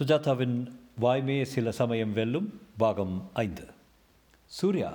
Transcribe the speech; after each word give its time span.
சுஜாதாவின் 0.00 0.66
வாய்மே 0.98 1.44
சில 1.44 1.72
சமயம் 1.72 2.12
வெல்லும் 2.12 2.60
பாகம் 2.76 3.30
ஐந்து. 3.32 3.66
சூர்யா 4.46 4.92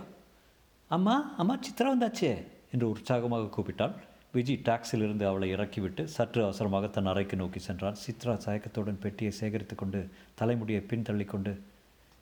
அம்மா 0.88 1.34
அம்மா 1.38 1.58
சித்ரா 1.58 1.84
வந்தாச்சே? 1.84 2.44
என்று 2.72 2.90
உற்சாகமாக 2.90 3.50
கூப்பிட்டாள். 3.58 3.92
விஜி 4.34 4.56
டாக்ஸிலிருந்து 4.64 5.26
அவளை 5.28 5.50
இறக்கிவிட்டு 5.50 6.08
சற்று 6.08 6.44
அவசரமாக 6.44 6.88
தன் 6.88 7.06
அறைக்கு 7.06 7.36
நோக்கி 7.36 7.60
சென்றான் 7.60 7.96
சித்ரா 8.06 8.38
சாயக்கத்துடன் 8.38 9.00
பெட்டியை 9.00 9.32
சேகரித்து 9.32 9.76
கொண்டு 9.76 10.10
தலைமுடியை 10.36 10.82
பின் 10.82 11.02
தள்ளிக்கொண்டு 11.02 11.62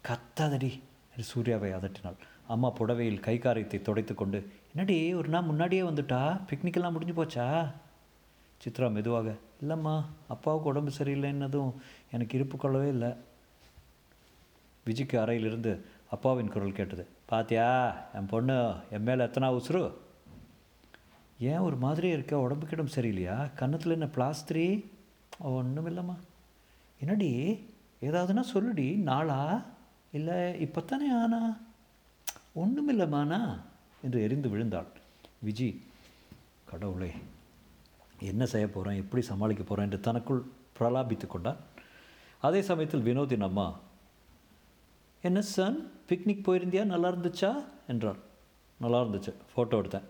கத்தாதடி 0.07 0.71
என்று 1.11 1.23
சூர்யாவை 1.23 1.71
அதட்டினாள். 1.71 2.20
அம்மா 2.47 2.70
புடவையில் 2.70 3.20
கை 3.20 3.38
காரியத்தை 3.38 3.81
துடைத்து 3.81 4.15
கொண்டு 4.15 4.52
என்னடி 4.75 5.13
ஒரு 5.13 5.29
நாள் 5.29 5.43
முன்னாடியே 5.43 5.81
வந்துட்டா? 5.81 6.41
பிக்னிக்கெல்லாம் 6.50 6.91
முடிஞ்சு 6.91 7.23
போச்சா? 7.23 7.71
சித்ரா 8.65 8.91
மெதுவாக 8.91 9.36
இல்லைம்மா 9.64 10.04
அப்பாவுக்கு 10.27 10.70
உடம்பு 10.70 10.91
சரியில்லைன்னதும் 10.98 11.73
எனக்கு 12.12 12.38
இருப்பு 12.38 12.57
கொள்ளவே 12.57 12.89
இல்லை. 12.89 13.13
விஜிக்கு 14.86 15.20
அறையிலிருந்து 15.20 15.86
அப்பாவின் 16.09 16.52
குரல் 16.52 16.72
கேட்டது. 16.72 17.08
பாத்தியா 17.26 17.95
என் 18.13 18.26
பொண்ணு 18.26 18.76
என் 18.91 19.03
மேலே 19.03 19.23
எத்தனா 19.23 19.62
உசுரு 19.62 19.94
ஏன் 21.39 21.58
ஒரு 21.58 21.76
மாதிரி 21.76 22.08
இருக்க? 22.08 22.36
உடம்புக்கிடம் 22.36 22.88
சரியில்லையா? 22.95 23.53
கன்னத்தில் 23.55 23.91
என்ன 23.91 24.05
பிளாஸ்திரி? 24.05 24.86
ஒன்றும் 25.39 25.88
இல்லைம்மா. 25.88 26.16
என்னடி? 27.00 27.59
ஏதாவதுன்னா 28.02 28.44
சொல்லுடி. 28.53 28.95
நாளா? 28.95 29.64
இல்லை 30.11 30.66
இப்போத்தானே 30.66 31.22
ஆனா? 31.23 31.58
ஒன்றும் 32.53 33.00
இல்லைம்மாண்ணா 33.00 33.59
என்று 34.03 34.22
எரிந்து 34.22 34.50
விழுந்தாள். 34.50 34.86
விஜி 35.45 35.81
கடவுளே. 36.66 37.11
என்ன 38.20 38.45
செய்ய 38.45 38.70
போகிறேன் 38.70 38.98
எப்படி 38.98 39.23
சமாளிக்க 39.23 39.63
போகிறேன் 39.63 39.85
என்று 39.85 39.99
தனக்குள் 39.99 40.45
பிரலாபித்து 40.80 41.27
கொண்டான். 41.27 41.58
அதே 42.39 42.62
சமயத்தில் 42.62 43.05
வினோதின் 43.05 43.41
அம்மா 43.41 43.80
என்ன 45.22 45.41
சன் 45.41 45.92
பிக்னிக் 46.08 46.45
போயிருந்தியா? 46.45 46.84
நல்லா 46.84 47.09
இருந்துச்சா? 47.09 47.64
என்றார் 47.88 48.16
நல்லா 48.80 49.02
இருந்துச்சு. 49.02 49.34
ஃபோட்டோ 49.56 49.75
எடுத்தேன். 49.81 50.03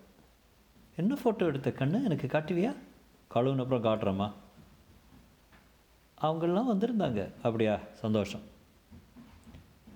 என்ன 0.96 1.18
ஃபோட்டோ 1.24 1.44
எடுத்த 1.44 1.70
கண்ணு? 1.70 2.04
எனக்கு 2.04 2.28
காட்டுவியா? 2.28 2.76
கழுவுன 3.34 3.60
அப்புறம் 3.60 3.84
காட்டுறேம்மா. 3.84 4.32
அவங்கெல்லாம் 6.22 6.72
வந்திருந்தாங்க. 6.72 7.32
அப்படியா? 7.44 7.80
சந்தோஷம். 7.94 8.42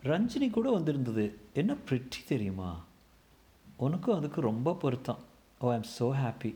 ரஞ்சினி 0.03 0.49
கூட 0.49 0.71
வந்திருந்தது. 0.71 1.37
என்ன 1.53 1.75
பிரிட்டி 1.89 2.23
தெரியுமா? 2.27 2.79
உனக்கும் 3.77 4.15
அதுக்கு 4.15 4.41
ரொம்ப 4.41 4.73
பொருத்தம். 4.73 5.17
ஓ 5.59 5.71
ஐம் 5.71 5.89
ஸோ 5.99 6.17
ஹாப்பி 6.23 6.55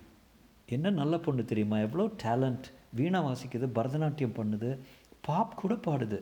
என்ன 0.71 0.89
நல்ல 0.89 1.17
பொண்ணு 1.17 1.45
தெரியுமா? 1.45 1.77
எவ்வளோ 1.77 2.09
டேலண்ட் 2.23 2.63
வீணா 2.93 3.23
வாசிக்குது 3.23 3.67
பரதநாட்டியம் 3.75 4.35
பண்ணுது 4.35 4.77
பாப் 5.21 5.55
கூட 5.55 5.73
பாடுது. 5.73 6.21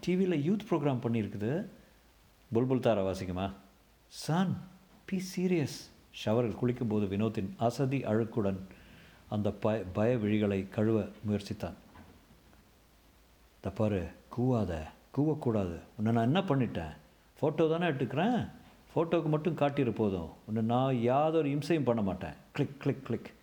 டிவியில் 0.00 0.50
யூத் 0.50 0.72
ப்ரோக்ராம் 0.72 1.02
பண்ணியிருக்குது. 1.02 1.66
புல்புல் 2.54 2.80
தாரா 2.80 3.04
வாசிக்குமா? 3.04 3.50
சான் 4.06 4.56
பி 5.04 5.22
சீரியஸ் 5.36 5.78
ஷவரில் 6.24 6.56
குளிக்கும்போது 6.62 7.06
வினோத்தின் 7.08 7.48
அசதி 7.56 8.02
அழுக்குடன் 8.02 8.58
அந்த 9.28 9.50
பய 9.50 9.84
பய 9.92 10.16
விழிகளை 10.16 10.68
கழுவ 10.68 11.04
முயற்சித்தான். 11.26 11.74
தப்பாரு 13.64 14.08
கூவாத 14.36 14.82
கூவக்கூடாது. 15.18 15.80
உன்னை 15.96 16.12
நான் 16.12 16.24
என்ன 16.24 16.40
பண்ணிட்டேன்? 16.40 16.96
ஃபோட்டோ 17.40 17.70
தானே 17.70 17.86
எடுத்துக்கிறேன்? 17.86 18.50
ஃபோட்டோவுக்கு 18.94 19.28
மட்டும் 19.28 19.56
காட்டிட 19.56 19.90
போதும். 19.90 20.30
உன்னை 20.46 20.62
நான் 20.62 21.02
யாதொரு 21.02 21.48
இம்சையும் 21.48 21.84
பண்ண 21.84 22.02
மாட்டேன். 22.02 22.32
கிளிக் 22.52 22.80
கிளிக் 22.80 23.04
கிளிக் 23.04 23.36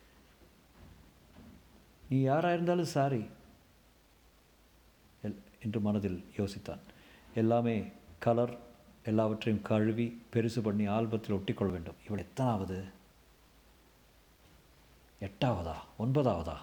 நீ 2.09 2.22
யாராக 2.22 2.53
இருந்தாலும் 2.53 2.86
சாரி. 2.86 3.25
எல் 5.23 5.36
என்று 5.64 5.80
மனதில் 5.80 6.23
யோசித்தான். 6.38 6.80
எல்லாமே 7.36 7.84
கலர் 8.20 8.58
எல்லாவற்றையும் 9.03 9.64
கழுவி 9.64 10.22
பெருசு 10.33 10.61
பண்ணி 10.64 10.88
ஆல்பத்தில் 10.88 11.36
ஒட்டிக்கொள்ள 11.36 11.70
வேண்டும். 11.70 11.95
இவள் 12.06 12.20
எத்தனாவது? 12.20 12.83
எட்டாவதா? 15.21 15.76
ஒன்பதாவதா? 15.99 16.58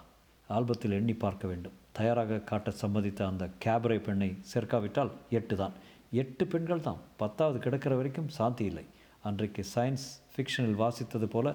ஆல்பத்தில் 0.48 0.90
எண்ணி 0.90 1.14
பார்க்க 1.14 1.48
வேண்டும். 1.48 1.72
தயாராக 1.92 2.38
காட்ட 2.38 2.70
சம்மதித்த 2.70 3.26
அந்த 3.26 3.48
கேபரை 3.64 3.98
பெண்ணை 4.00 4.38
சேர்க்காவிட்டால் 4.54 5.10
எட்டு 5.30 5.56
தான் 5.56 5.72
எட்டு 6.12 6.46
பெண்கள் 6.46 6.80
தான் 6.80 6.96
பத்தாவது 7.16 7.58
கிடக்கிற 7.58 7.96
வரைக்கும் 7.96 8.28
சாந்தி 8.28 8.64
இல்லை. 8.64 8.84
அன்றைக்கு 9.22 9.66
சயின்ஸ் 9.74 10.20
ஃபிக்ஷனில் 10.36 10.78
வாசித்தது 10.78 11.24
போல 11.24 11.54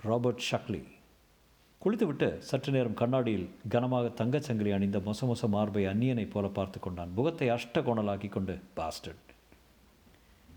ராபர்ட் 0.00 0.42
ஷக்லி 0.50 0.84
குளித்துவிட்டு 1.82 2.26
சற்று 2.48 2.70
நேரம் 2.74 2.98
கண்ணாடியில் 3.00 3.46
கனமாக 3.72 4.10
தங்கச்சங்கிலி 4.18 4.70
அணிந்த 4.74 4.98
மொச 5.06 5.26
மொச 5.30 5.48
மார்பை 5.54 5.82
அந்நியனைப் 5.92 6.30
போல 6.34 6.46
பார்த்து 6.58 6.78
கொண்டான். 6.80 7.14
முகத்தை 7.16 7.48
அஷ்டகோணலாக்கி 7.54 8.28
கொண்டு 8.36 8.54
பாஸ்டட் 8.76 9.24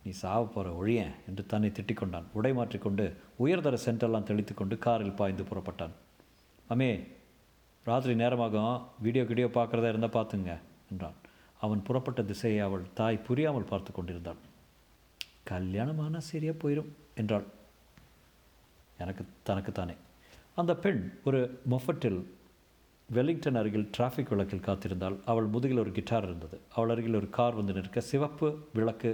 நீ 0.03 0.11
சாவ 0.21 0.41
போகிற 0.55 0.73
ஒழியன் 0.81 1.15
என்று 1.29 1.43
தன்னை 1.51 1.69
திட்டிக் 1.77 2.01
கொண்டான். 2.01 2.27
உடை 2.37 2.51
மாற்றிக்கொண்டு 2.59 3.05
உயர்தர 3.45 3.79
சென்டெல்லாம் 3.85 4.27
தெளித்து 4.29 4.53
கொண்டு 4.53 4.77
காரில் 4.85 5.17
பாய்ந்து 5.21 5.45
புறப்பட்டான். 5.49 5.95
அமே 6.73 6.91
ராத்திரி 7.85 8.15
நேரமாகும். 8.21 8.77
வீடியோ 9.05 9.25
கிடியோ 9.31 9.49
பார்க்குறதா 9.57 9.91
இருந்தால் 9.93 10.17
பார்த்துங்க 10.19 10.53
என்றான். 10.91 11.19
அவன் 11.65 11.85
புறப்பட்ட 11.89 12.21
திசையை 12.31 12.61
அவள் 12.69 12.87
தாய் 12.99 13.25
புரியாமல் 13.27 13.69
பார்த்து 13.73 13.91
கொண்டிருந்தாள். 13.91 14.41
கல்யாணமான 15.51 16.21
சரியாக 16.31 16.57
போயிடும் 16.61 16.91
என்றாள். 17.21 17.47
எனக்கு 19.03 19.23
தனக்குத்தானே. 19.49 19.95
அந்த 20.57 20.75
பெண் 20.75 20.99
ஒரு 21.23 21.39
மொஃபட்டில் 21.69 22.19
வெல்லிங்டன் 23.09 23.55
அருகில் 23.55 23.89
டிராஃபிக் 23.97 24.29
விளக்கில் 24.29 24.63
காத்திருந்தாள் 24.63 25.17
அவள் 25.25 25.45
முதுகில் 25.45 25.77
ஒரு 25.77 25.91
கிட்டார் 25.91 26.23
இருந்தது. 26.23 26.61
அவள் 26.69 26.89
அருகில் 26.89 27.15
ஒரு 27.15 27.29
கார் 27.29 27.55
வந்து 27.55 27.73
நிற்க 27.73 28.01
சிவப்பு 28.01 28.47
விளக்கு 28.73 29.11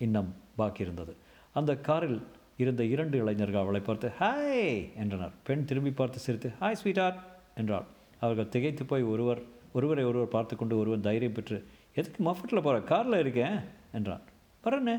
இன்னம் 0.00 0.30
பாக்கி 0.56 0.82
இருந்தது. 0.82 1.12
அந்த 1.52 1.76
காரில் 1.78 2.18
இருந்த 2.56 2.84
இரண்டு 2.84 3.18
இளைஞர்கள் 3.18 3.60
அவளை 3.60 3.80
பார்த்து 3.80 4.08
ஹாய் 4.18 4.90
என்றனர். 4.94 5.32
பெண் 5.42 5.64
திரும்பி 5.64 5.90
பார்த்து 5.90 6.18
சிரித்து 6.18 6.52
ஹாய் 6.60 6.80
ஸ்வீட்டார் 6.82 7.16
என்றாள். 7.54 7.86
அவர்கள் 8.20 8.48
திகைத்து 8.48 8.86
போய் 8.86 9.02
ஒருவர் 9.02 9.42
ஒருவரை 9.72 10.04
ஒருவர் 10.04 10.28
பார்த்து 10.28 10.56
கொண்டு 10.56 10.78
ஒருவன் 10.78 11.00
தைரியம் 11.00 11.32
பெற்று 11.32 11.56
எதுக்கு 11.94 12.24
மஃபட்டில் 12.24 12.62
போகிற 12.62 12.80
காரில் 12.82 13.18
இருக்கேன்! 13.18 13.58
என்றான். 13.92 14.24
வரண்ணே 14.64 14.96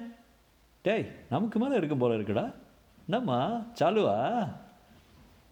டேய் 0.85 1.05
நமக்கு 1.29 1.59
மேலே 1.59 1.75
இருக்கும் 1.75 1.99
போல 1.99 2.17
இருக்குடா. 2.17 2.45
என்னம்மா 3.07 3.39
சாலுவா? 3.79 4.17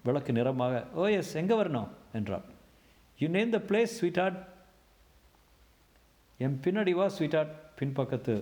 விளக்கு 0.04 0.32
நிறமாக 0.34 0.86
ஓ 0.94 1.06
எஸ் 1.06 1.34
எங்கே 1.42 1.56
வரணும்? 1.62 1.90
என்றாள் 2.14 2.46
you 3.20 3.28
name 3.28 3.50
the 3.56 3.60
place 3.70 3.98
sweetheart 4.00 4.40
என் 6.38 6.60
பின்னாடி 6.64 6.92
வா 6.92 7.08
ஸ்வீட்டார்ட் 7.18 7.54
பின்பக்கத்து 7.80 8.36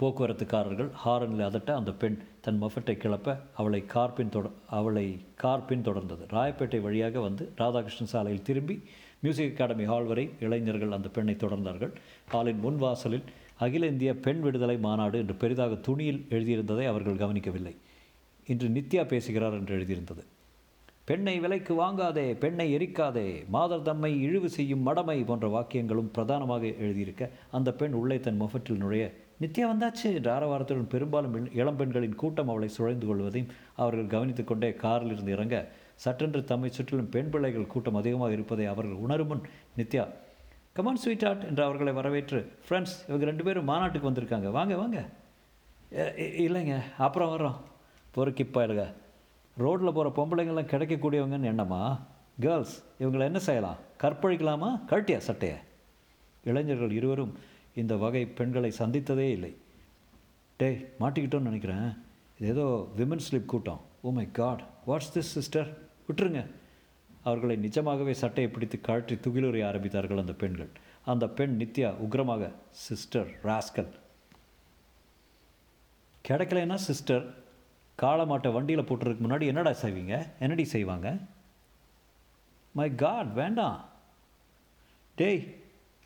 போக்குவரத்துக்காரர்கள் 0.00 0.88
ஹாரனில் 1.04 1.44
அதட்ட 1.48 1.70
அந்த 1.74 1.92
பெண் 1.92 2.16
தன் 2.40 2.62
மஃபட்டை 2.62 2.94
கிளப்ப 3.02 3.36
அவளை 3.54 3.80
கார் 3.86 4.12
பின் 4.12 4.28
தொட 4.28 4.48
அவளை 4.66 5.04
கார் 5.34 5.64
பின் 5.64 5.82
தொடர்ந்தது. 5.82 6.24
ராயப்பேட்டை 6.34 6.80
வழியாக 6.80 7.20
வந்து 7.20 7.52
ராதாகிருஷ்ணன் 7.56 8.12
சாலையில் 8.12 8.42
திரும்பி 8.42 8.76
மியூசிக் 9.20 9.52
அகாடமி 9.54 9.84
ஹால் 9.84 10.04
வரை 10.04 10.30
இளைஞர்கள் 10.40 10.92
அந்த 10.92 11.08
பெண்ணை 11.08 11.34
தொடர்ந்தார்கள். 11.34 11.92
ஹாலின் 12.28 12.58
முன் 12.58 12.76
வாசலில் 12.76 13.26
அகில 13.58 13.86
இந்திய 13.86 14.14
பெண் 14.16 14.40
விடுதலை 14.40 14.78
மாநாடு 14.78 15.18
என்று 15.18 15.34
பெரிதாக 15.34 15.74
துணியில் 15.74 16.26
எழுதியிருந்ததை 16.30 16.86
அவர்கள் 16.86 17.16
கவனிக்கவில்லை. 17.16 17.74
இன்று 18.46 18.68
நித்யா 18.68 19.04
பேசுகிறார் 19.06 19.52
என்று 19.52 19.74
எழுதியிருந்தது. 19.78 20.24
பெண்ணை 21.08 21.40
விலைக்கு 21.40 21.72
வாங்காதே 21.82 22.24
பெண்ணை 22.38 22.76
எரிக்காதே 22.76 23.46
மாதர் 23.48 23.82
தம்மை 23.82 24.10
இழிவு 24.20 24.48
செய்யும் 24.48 24.86
மடமை 24.86 25.24
போன்ற 25.24 25.46
வாக்கியங்களும் 25.48 26.08
பிரதானமாக 26.12 26.66
எழுதியிருக்க 26.84 27.24
அந்த 27.50 27.72
பெண் 27.72 27.92
உள்ளே 27.92 28.20
தன் 28.20 28.36
முகற்றில் 28.36 28.76
நுழைய 28.76 29.04
நித்யா 29.40 29.66
வந்தாச்சு 29.72 30.06
என்ற 30.14 30.28
ஆரவாரத்துடன் 30.38 30.88
பெரும்பாலும் 30.88 31.36
இளம்பெண்களின் 31.54 32.14
கூட்டம் 32.14 32.48
அவளை 32.48 32.68
சுழைந்து 32.68 33.06
கொள்வதையும் 33.06 33.52
அவர்கள் 33.76 34.06
கவனித்துக் 34.06 34.46
கொண்டே 34.46 34.74
காரில் 34.74 35.12
இருந்து 35.12 35.32
இறங்க 35.32 35.68
சட்டென்று 35.94 36.44
தம்மை 36.44 36.70
சுற்றிலும் 36.70 37.08
பெண் 37.08 37.30
பிள்ளைகள் 37.30 37.66
கூட்டம் 37.66 37.94
அதிகமாக 37.94 38.32
இருப்பதை 38.32 38.66
அவர்கள் 38.66 39.02
உணரும் 39.06 39.26
முன் 39.26 39.46
நித்யா 39.78 40.04
கமான் 40.72 40.96
ஸ்வீட் 40.96 41.24
ஆர்ட் 41.24 41.44
என்று 41.44 41.62
அவர்களை 41.62 41.92
வரவேற்று 41.92 42.52
ஃப்ரெண்ட்ஸ் 42.66 42.96
இவங்க 43.08 43.24
ரெண்டு 43.24 43.44
பேரும் 43.44 43.64
மாநாட்டுக்கு 43.64 44.10
வந்திருக்காங்க 44.10 44.50
வாங்க 44.50 44.76
வாங்க. 44.76 44.98
இல்லைங்க 46.46 46.76
அப்புறம் 46.98 47.32
வர்றோம். 47.32 47.58
பொறுக்கிப்பாயிலுங்க 48.14 48.84
ரோட்டில் 49.56 49.92
போகிற 49.92 50.08
பொம்பளைங்கள்லாம் 50.16 50.72
கிடைக்கக்கூடியவங்கன்னு 50.72 51.50
எண்ணமா? 51.52 52.00
கேர்ள்ஸ் 52.40 52.84
இவங்களை 52.98 53.20
என்ன 53.20 53.38
செய்யலாம்? 53.38 53.76
கற்பழிக்கலாமா? 54.02 54.70
கழட்டியா 54.88 55.16
சட்டையை? 55.16 55.58
இளைஞர்கள் 56.44 56.90
இருவரும் 56.90 57.32
இந்த 57.74 57.96
வகை 57.96 58.26
பெண்களை 58.26 58.70
சந்தித்ததே 58.70 59.30
இல்லை. 59.30 59.56
டேய் 60.56 60.88
மாட்டிக்கிட்டோன்னு 61.00 61.50
நினைக்கிறேன். 61.50 61.96
இது 62.38 62.48
ஏதோ 62.48 62.88
விமன் 62.96 63.24
ஸ்லிப் 63.30 63.44
கூட்டம். 63.44 63.80
ஓ 64.02 64.10
my 64.10 64.30
god 64.30 64.62
what's 64.86 65.12
this 65.14 65.32
sister 65.36 65.70
விட்டுருங்க. 66.08 66.46
அவர்களை 67.22 67.56
நிஜமாகவே 67.56 68.12
சட்டையை 68.12 68.52
பிடித்து 68.52 68.80
கழற்றி 68.80 69.14
துகிலுரை 69.14 69.62
ஆரம்பித்தார்கள் 69.70 70.18
அந்த 70.18 70.32
பெண்கள். 70.32 70.68
அந்த 71.04 71.28
பெண் 71.28 71.56
நித்யா 71.60 71.88
உக்ரமாக 72.04 72.52
சிஸ்டர் 72.70 73.28
ராஸ்கல் 73.44 73.90
கிடைக்கலைன்னா 76.28 76.74
சிஸ்டர் 76.74 77.24
காளை 78.00 78.24
மாட்டை 78.30 78.48
வண்டியில் 78.52 78.88
போட்டுறதுக்கு 78.88 79.24
முன்னாடி 79.26 79.44
என்னடா 79.50 79.70
செய்வீங்க? 79.82 80.14
என்னடி 80.38 80.64
செய்வாங்க? 80.72 81.08
மை 82.78 82.88
காட் 83.02 83.30
வேண்டாம். 83.38 83.78
டேய் 85.18 85.40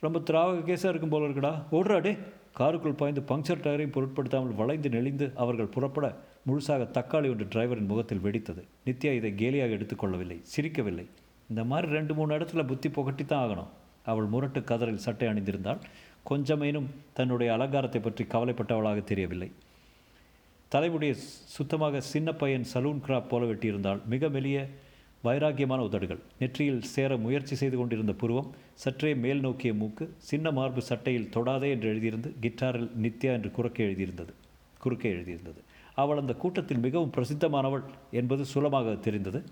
ரொம்ப 0.04 0.18
திராவக 0.18 0.60
கேஸாக 0.68 0.92
இருக்கும் 0.92 1.14
போல 1.14 1.26
இருக்குடா. 1.28 1.52
ஓடுறா 1.76 1.96
டே 2.00 2.12
காருக்குள் 2.58 2.98
பாய்ந்து 3.00 3.22
பங்க்சர் 3.30 3.64
டயரையும் 3.64 3.94
பொருட்படுத்தாமல் 3.96 4.58
வளைந்து 4.60 4.88
நெளிந்து 4.88 5.26
அவர்கள் 5.42 5.72
புறப்பட 5.76 6.06
முழுசாக 6.48 6.86
தக்காளி 6.96 7.28
ஒன்று 7.32 7.46
டிரைவரின் 7.54 7.90
முகத்தில் 7.92 8.22
வெடித்தது. 8.26 8.62
நித்யா 8.86 9.12
இதை 9.18 9.30
கேலியாக 9.42 9.76
எடுத்துக்கொள்ளவில்லை 9.78 10.38
சிரிக்கவில்லை. 10.52 11.06
இந்த 11.48 11.64
மாதிரி 11.70 11.92
ரெண்டு 11.92 12.14
மூணு 12.18 12.38
இடத்துல 12.38 12.64
புத்தி 12.66 12.90
புகட்டி 12.98 13.24
தான் 13.24 13.42
ஆகணும். 13.44 13.70
அவள் 14.10 14.28
முரட்டு 14.34 14.62
கதறில் 14.70 15.04
சட்டை 15.06 15.28
அணிந்திருந்தால் 15.28 15.82
கொஞ்சமேனும் 16.30 16.88
தன்னுடைய 17.18 17.50
அலங்காரத்தை 17.56 18.00
பற்றி 18.06 18.24
கவலைப்பட்டவளாக 18.34 19.04
தெரியவில்லை. 19.10 19.50
தலைமுடியை 20.72 21.14
சுத்தமாக 21.54 22.00
சின்ன 22.00 22.32
பையன் 22.32 22.66
சலூன் 22.74 23.00
கிராப் 23.06 23.28
போல 23.28 23.44
வெட்டியிருந்தால் 23.44 24.04
மிக 24.04 24.28
மெலிய 24.28 24.58
வைராக்கியமான 25.24 25.78
உதடுகள். 25.78 26.20
நெற்றியில் 26.38 26.82
சேர 26.82 27.16
முயற்சி 27.16 27.54
செய்து 27.54 27.76
கொண்டிருந்த 27.76 28.12
புருவம் 28.12 28.50
சற்றே 28.74 29.14
மேல் 29.14 29.40
நோக்கிய 29.40 29.74
மூக்கு 29.74 30.14
சின்ன 30.16 30.50
மார்பு 30.50 30.82
சட்டையில் 30.82 31.28
தொடாதே 31.34 31.68
என்று 31.70 31.88
எழுதியிருந்து 31.88 32.34
கிட்டாரில் 32.40 32.90
நித்யா 33.02 33.32
என்று 33.38 33.50
குறுக்கே 33.50 33.86
எழுதியிருந்தது. 33.86 34.32
குறுக்கே 34.78 35.12
எழுதியிருந்தது. 35.12 35.60
அவள் 35.94 36.18
அந்த 36.18 36.34
கூட்டத்தில் 36.34 36.78
மிகவும் 36.78 37.12
பிரசித்தமானவள் 37.16 37.84
என்பது 38.10 38.44
சுலமாக 38.44 38.94
தெரிந்தது. 38.94 39.42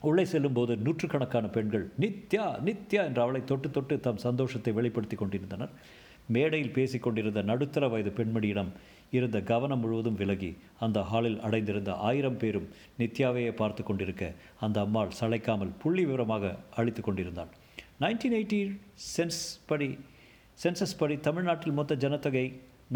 உள்ளே 0.00 0.24
செல்லும்போது 0.24 0.76
நூற்றுக்கணக்கான 0.76 1.46
பெண்கள் 1.48 1.90
நித்யா 2.00 2.44
நித்யா 2.68 3.04
என்று 3.08 3.22
அவளை 3.22 3.44
தொட்டு 3.44 3.70
தொட்டு 3.70 4.00
தம் 4.00 4.24
சந்தோஷத்தை 4.26 4.72
வெளிப்படுத்தி 4.72 5.16
கொண்டிருந்தனர். 5.16 5.72
மேடையில் 6.36 6.74
பேசிக் 6.76 7.04
கொண்டிருந்த 7.06 7.42
நடுத்தர 7.50 7.84
வயது 7.88 8.10
பெண்மணியிடம் 8.18 8.70
இருந்த 9.16 9.38
கவனம் 9.50 9.80
முழுவதும் 9.82 10.18
விலகி 10.20 10.50
அந்த 10.84 10.98
ஹாலில் 11.10 11.38
அடைந்திருந்த 11.40 11.92
ஆயிரம் 12.08 12.38
பேரும் 12.40 12.68
நித்யாவையே 12.98 13.52
பார்த்து 13.60 13.82
கொண்டிருக்க 13.82 14.24
அந்த 14.66 14.78
அம்மாள் 14.80 15.16
சளைக்காமல் 15.20 15.76
புள்ளி 15.82 16.04
விவரமாக 16.04 16.54
அளித்து 16.80 17.02
கொண்டிருந்தாள். 17.02 17.52
நைன்டீன் 18.02 18.36
எயிட்டி 18.38 18.60
சென்ஸ் 19.14 19.42
படி 19.66 19.88
சென்சஸ் 20.64 20.98
படி 20.98 21.16
தமிழ்நாட்டில் 21.28 21.76
மொத்த 21.78 21.96
ஜனத்தொகை 22.04 22.46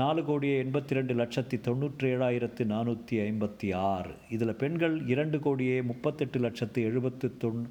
நாலு 0.01 0.21
கோடியே 0.25 0.57
எண்பத்தி 0.65 0.93
ரெண்டு 0.99 1.15
லட்சத்தி 1.15 1.57
தொண்ணூற்றி 1.67 2.07
ஏழாயிரத்து 2.13 2.63
நானூற்றி 2.75 3.17
ஐம்பத்தி 3.25 3.69
ஆறு. 3.95 4.13
இதில் 4.35 4.61
பெண்கள் 4.63 4.95
இரண்டு 5.13 5.39
கோடியே 5.47 5.79
முப்பத்தெட்டு 5.91 6.39
லட்சத்து 6.45 6.83
எழுபத்து 6.91 7.29
தொண் 7.43 7.65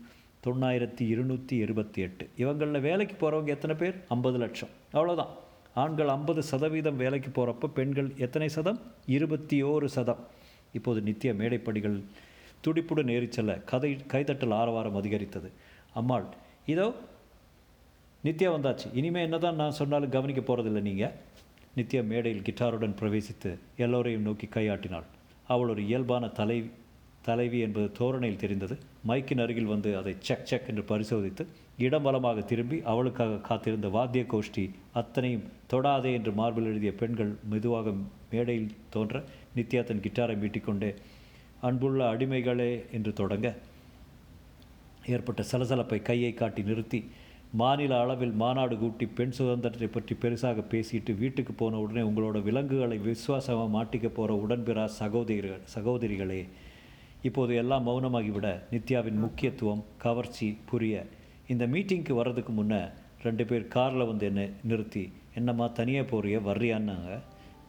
தொண்ணாயிரத்தி 0.46 1.04
இருநூற்றி 1.14 1.56
இருபத்தி 1.66 2.02
எட்டு. 2.02 2.26
இவங்களில் 2.44 2.86
வேலைக்கு 2.88 3.16
போகிறவங்க 3.16 3.56
எத்தனை 3.56 3.76
பேர்? 3.82 3.98
ஐம்பது 4.16 4.38
லட்சம். 4.44 4.74
அவ்வளோதான் 4.98 5.34
ஆண்கள் 5.74 6.08
ஐம்பது 6.08 6.44
சதவீதம் 6.44 6.98
வேலைக்கு 6.98 7.30
போகிறப்ப 7.30 7.68
பெண்கள் 7.68 8.12
எத்தனை 8.18 8.50
சதம்? 8.50 8.82
இருபத்தி 9.06 9.64
ஓரு 9.64 9.86
சதம். 9.86 10.28
இப்போது 10.74 11.02
நித்திய 11.02 11.34
மேடைப்படிகள் 11.34 12.02
துடிப்புடன் 12.68 13.12
ஏறிச் 13.12 13.32
செல்ல 13.32 13.56
கதை 13.56 13.98
கைதட்டல் 14.08 14.54
ஆரவாரம் 14.54 14.96
அதிகரித்தது. 14.96 15.52
அம்மாள் 15.94 16.26
இதோ 16.66 16.94
நித்யா 18.24 18.50
வந்தாச்சு. 18.56 18.86
இனிமேல் 18.94 19.24
என்னதான் 19.24 19.56
நான் 19.56 19.72
சொன்னாலும் 19.72 20.10
கவனிக்க 20.10 20.42
போகிறதில்ல 20.42 20.82
நீங்கள் 20.82 21.12
நித்யா 21.76 22.04
மேடையில் 22.04 22.42
கிட்டாருடன் 22.42 22.96
பிரவேசித்து 23.02 23.58
எல்லோரையும் 23.78 24.22
நோக்கி 24.22 24.46
கையாட்டினாள். 24.46 25.04
அவள் 25.48 25.70
ஒரு 25.70 25.86
இயல்பான 25.86 26.28
தலை 26.28 26.70
தலைவி 27.22 27.60
என்பது 27.60 27.92
தோரணையில் 27.92 28.40
தெரிந்தது. 28.40 28.78
மைக்கின் 29.08 29.42
அருகில் 29.42 29.66
வந்து 29.66 29.98
அதை 29.98 30.14
செக் 30.20 30.46
செக் 30.46 30.68
என்று 30.68 30.84
பரிசோதித்து 30.84 31.44
இடம்பலமாக 31.78 32.44
திரும்பி 32.46 32.78
அவளுக்காக 32.84 33.40
காத்திருந்த 33.48 33.90
வாத்திய 33.90 34.24
கோஷ்டி 34.34 34.66
அத்தனையும் 34.94 35.48
தொடாதே 35.74 36.12
என்று 36.14 36.32
மார்பில் 36.32 36.66
எழுதிய 36.66 36.92
பெண்கள் 36.94 37.32
மெதுவாக 37.50 37.94
மேடையில் 38.32 38.70
தோன்ற 38.90 39.24
நித்யா 39.56 39.84
தன் 39.84 40.04
கிட்டாரை 40.04 40.36
மீட்டிக்கொண்டே 40.36 40.92
அன்புள்ள 41.62 42.02
அடிமைகளே 42.14 42.72
என்று 42.92 43.14
தொடங்க 43.14 43.48
ஏற்பட்ட 45.06 45.42
சலசலப்பை 45.52 46.02
கையை 46.02 46.34
காட்டி 46.34 46.62
நிறுத்தி 46.64 47.00
மாநில 47.52 47.94
அளவில் 48.00 48.32
மாநாடு 48.32 48.78
கூட்டி 48.78 49.06
பெண் 49.06 49.32
சுதந்திரத்தை 49.32 49.88
பற்றி 49.88 50.16
பெருசாக 50.16 50.64
பேசிட்டு 50.70 51.18
வீட்டுக்கு 51.18 51.54
போன 51.54 51.80
உடனே 51.80 52.02
உங்களோட 52.02 52.44
விலங்குகளை 52.44 52.98
விசுவாசமாக 52.98 53.74
மாட்டிக்க 53.78 54.08
போகிற 54.10 54.36
உடன்பிறா 54.44 54.86
சகோதரிகள் 55.00 55.64
சகோதரிகளே. 55.76 56.42
இப்போது 57.22 57.56
எல்லாம் 57.56 57.88
மௌனமாகிவிட 57.88 58.60
நித்யாவின் 58.72 59.20
முக்கியத்துவம் 59.26 59.84
கவர்ச்சி 59.98 60.58
புரிய. 60.66 61.06
இந்த 61.48 61.68
மீட்டிங்க்கு 61.68 62.14
வர்றதுக்கு 62.14 62.54
முன்னே 62.54 62.82
ரெண்டு 63.22 63.46
பேர் 63.46 63.68
காரில் 63.68 64.06
வந்து 64.06 64.26
என்னை 64.26 64.50
நிறுத்தி 64.64 65.12
என்னம்மா 65.36 65.68
தனியாக 65.68 66.18
போறிய? 66.18 66.40
வர்றியான்னாங்க. 66.40 67.20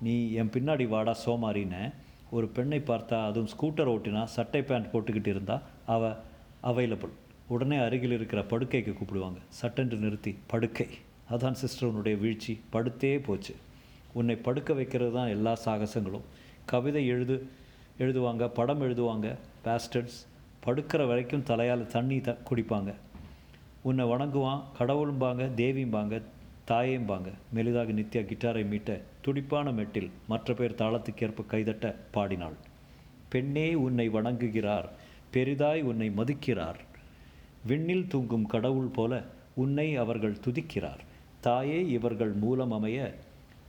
நீ 0.01 0.33
என் 0.33 0.49
பின்னாடி 0.49 0.89
வாடா 0.89 1.17
சோமாரின்னு. 1.27 1.93
ஒரு 2.31 2.49
பெண்ணை 2.49 2.79
பார்த்தா 2.79 3.25
அதுவும் 3.25 3.49
ஸ்கூட்டர் 3.49 3.91
ஓட்டினா 3.91 4.25
சட்டை 4.25 4.63
பேண்ட் 4.63 4.87
போட்டுக்கிட்டு 4.93 5.27
இருந்தா 5.27 5.63
அவ 5.87 6.17
அவைலபிள் 6.63 7.11
உடனே 7.49 7.77
அருகில் 7.77 8.13
இருக்கிற 8.13 8.43
படுக்கைக்கு 8.43 8.95
கூப்பிடுவாங்க. 8.95 9.37
சட்டென்று 9.49 9.97
நிறுத்தி 9.97 10.39
படுக்கை. 10.47 10.87
அதான் 11.31 11.53
சிஸ்டர் 11.53 11.89
உன்னுடைய 11.89 12.19
வீழ்ச்சி. 12.19 12.61
படுத்தே 12.73 13.25
போச்சு. 13.25 13.55
உன்னை 14.13 14.37
படுக்க 14.37 14.73
வைக்கிறது 14.73 15.13
தான் 15.13 15.29
எல்லா 15.29 15.59
சாகசங்களும். 15.65 16.27
கவிதை 16.65 17.07
எழுது 17.07 17.47
எழுதுவாங்க 18.03 18.49
படம் 18.49 18.83
எழுதுவாங்க 18.83 19.37
பேஸ்டர்ஸ் 19.65 20.17
படுக்கிற 20.65 21.07
வரைக்கும் 21.07 21.43
தலையால் 21.43 21.87
தண்ணி 21.87 22.21
த 22.21 22.37
குடிப்பாங்க. 22.51 22.95
உன்னை 23.83 24.05
வணங்குவான் 24.05 24.63
கடவுளும்பாங்க 24.79 25.43
தேவியும்பாங்க 25.57 26.23
தாயேம்பாங்க 26.69 27.29
மெலிதாக 27.55 27.93
நித்யா 27.93 28.23
கிட்டாரை 28.23 28.65
மீட்ட 28.73 29.01
துடிப்பான 29.21 29.73
மெட்டில் 29.73 30.11
மற்ற 30.29 30.55
பேர் 30.55 30.75
தாளத்துக்கேற்ப 30.75 31.45
கைதட்ட 31.51 31.95
பாடினாள். 32.11 32.57
பெண்ணே 33.29 33.75
உன்னை 33.75 34.11
வணங்குகிறார். 34.11 34.89
பெரிதாய் 35.31 35.83
உன்னை 35.83 36.11
மதிக்கிறார். 36.17 36.81
விண்ணில் 37.67 38.09
தூங்கும் 38.09 38.47
கடவுள் 38.47 38.87
போல 38.87 39.23
உன்னை 39.55 39.97
அவர்கள் 39.97 40.39
துதிக்கிறார். 40.45 41.03
தாயே 41.41 41.89
இவர்கள் 41.89 42.33
மூலம் 42.33 42.73
அமைய 42.73 43.15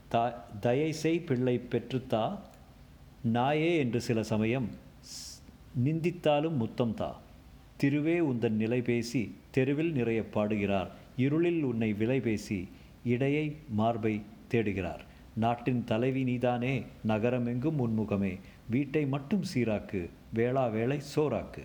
தா 0.08 0.46
தயை 0.60 0.92
செய் 0.92 1.20
பிள்ளை 1.20 1.62
பெற்றுத்தா 1.72 2.24
நாயே 3.24 3.78
என்று 3.78 4.02
சில 4.02 4.24
சமயம் 4.24 4.70
ஸ்- 5.02 5.40
நிந்தித்தாலும் 5.84 6.56
முத்தம் 6.56 6.94
தா 6.94 7.22
திருவே 7.84 8.20
உந்தன் 8.20 8.50
நிலை 8.50 8.82
பேசி 8.82 9.36
தெருவில் 9.52 9.92
நிறைய 9.92 10.30
பாடுகிறார். 10.30 10.92
இருளில் 11.18 11.64
உன்னை 11.64 11.94
விலை 11.94 12.20
பேசி 12.20 12.68
இடையை 13.04 13.56
மார்பை 13.70 14.22
தேடுகிறார். 14.52 15.00
நாட்டின் 15.34 15.84
தலைவி 15.84 16.24
நீதானே 16.24 16.84
நகரமெங்கும் 17.08 17.80
உன்முகமே 17.80 18.40
வீட்டை 18.70 19.06
மட்டும் 19.06 19.44
சீராக்கு 19.54 20.10
வேளா 20.34 20.68
வேளை 20.68 21.02
சோறாக்கு. 21.16 21.64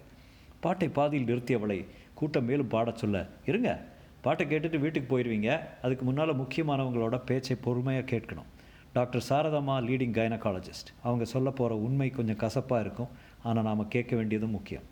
பாட்டை 0.60 0.88
பாதியில் 0.88 1.26
நிறுத்தியவளை 1.26 1.84
கூட்டம் 2.14 2.44
மேலும் 2.44 2.68
பாடச் 2.68 2.96
சொல்ல 2.96 3.26
இருங்க 3.46 3.84
பாட்டை 4.20 4.46
கேட்டுட்டு 4.46 4.78
வீட்டுக்கு 4.78 5.18
போயிடுவீங்க 5.18 5.60
அதுக்கு 5.82 6.04
முன்னால் 6.04 6.40
முக்கியமானவங்களோட 6.40 7.24
பேச்சை 7.24 7.56
பொறுமையாக 7.60 8.16
கேட்கணும். 8.16 8.48
Doctor 8.92 9.24
Sarathamma 9.28 9.74
leading 9.88 10.14
gynaecologist. 10.18 10.90
அவங்க 11.02 11.24
சொல்ல 11.24 11.50
போகிற 11.50 11.76
உண்மை 11.86 12.10
கொஞ்சம் 12.10 12.36
கசப்பாக 12.36 12.84
இருக்கும். 12.84 13.10
ஆனால் 13.42 13.64
நாம் 13.64 13.88
கேட்க 13.88 14.16
வேண்டியதும் 14.16 14.50
முக்கியம். 14.50 14.86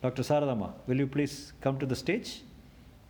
Doctor 0.00 0.28
Saradhamma 0.28 0.68
will 0.86 0.98
you 0.98 1.08
please 1.14 1.36
come 1.60 1.76
to 1.76 1.86
the 1.86 1.94
stage 1.94 2.30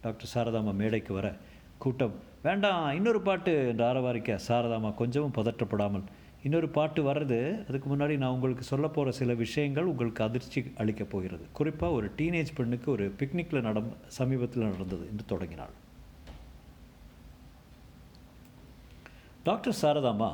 doctor 0.01 0.31
Saradhamma 0.35 0.73
மேடைக்கு 0.75 1.15
வர 1.15 1.37
கூட்டம். 1.79 2.15
வேண்டாம் 2.43 2.95
இன்னொரு 2.95 3.21
பாட்டு 3.21 3.53
என்று 3.69 3.85
ஆரவாரிக்க 3.85 4.39
சாரதாம்மா 4.49 4.95
கொஞ்சமும் 4.95 5.37
பதற்றப்படாமல். 5.37 6.07
இன்னொரு 6.43 6.69
பாட்டு 6.69 7.01
வர்றது 7.03 7.39
அதுக்கு 7.69 7.97
முன்னாடி 7.97 8.17
நான் 8.17 8.35
உங்களுக்கு 8.37 8.63
சொல்ல 8.63 8.87
போகிற 8.89 9.11
சில 9.13 9.35
விஷயங்கள் 9.35 9.85
உங்களுக்கு 9.85 10.25
அதிர்ச்சி 10.25 10.61
அளிக்கப் 10.77 11.11
போகிறது. 11.11 11.45
குறிப்பாக 11.53 11.93
ஒரு 11.93 12.11
டீனேஜ் 12.19 12.53
பெண்ணுக்கு 12.55 12.91
ஒரு 12.91 13.15
பிக்னிக்கில் 13.19 13.67
நடம் 13.69 13.91
சமீபத்தில் 14.19 14.69
நடந்தது 14.71 15.07
என்று 15.11 15.25
தொடங்கினாள். 15.27 15.75
டாக்டர் 19.45 19.77
சாரதாமா 19.81 20.29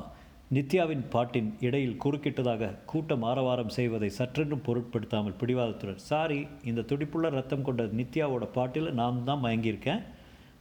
நித்யாவின் 0.55 1.03
பாட்டின் 1.11 1.51
இடையில் 1.61 1.99
குறுக்கிட்டதாக 2.05 2.71
கூட்டம் 2.87 3.23
ஆரவாரம் 3.23 3.75
செய்வதை 3.77 4.09
சற்றென்றும் 4.17 4.63
பொருட்படுத்தாமல் 4.69 5.37
பிடிவாதத்துடன் 5.41 6.01
சாரி 6.09 6.39
இந்த 6.71 6.85
துடிப்புள்ள 6.91 7.29
ரத்தம் 7.37 7.63
கொண்ட 7.63 7.85
நித்யாவோட 8.01 8.47
பாட்டில் 8.57 8.89
நான் 9.01 9.21
தான் 9.25 9.43
மயங்கியிருக்கேன். 9.45 10.03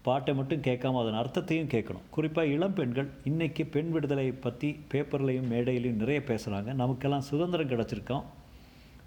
பாட்டை 0.08 0.34
மட்டும் 0.40 0.62
கேட்காம 0.68 1.00
அதன் 1.02 1.20
அர்த்தத்தையும் 1.22 1.72
கேட்கணும். 1.74 2.06
குறிப்பாக 2.10 2.54
இளம் 2.56 2.74
பெண்கள் 2.74 3.10
இன்றைக்கி 3.32 3.66
பெண் 3.75 3.92
விடுதலை 3.96 4.28
பற்றி 4.46 4.70
பேப்பர்லேயும் 4.92 5.50
மேடையிலையும் 5.54 6.02
நிறைய 6.04 6.22
பேசுகிறாங்க 6.30 6.74
நமக்கெல்லாம் 6.84 7.28
சுதந்திரம் 7.32 7.72
கிடச்சிருக்கோம். 7.74 8.24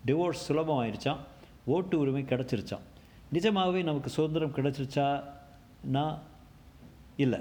டிவோர்ஸ் 0.09 0.47
சுலபமாயிருச்சான் 0.49 1.23
ஓட்டு 1.77 1.95
உரிமை 1.99 2.25
கிடச்சிருச்சான் 2.33 2.85
நிஜமாகவே 3.37 3.83
நமக்கு 3.83 4.11
சுதந்திரம் 4.11 4.57
கிடச்சிருச்சானா? 4.59 6.05
இல்லை. 7.17 7.41